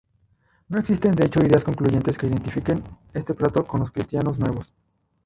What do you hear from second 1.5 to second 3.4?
concluyentes que identifiquen este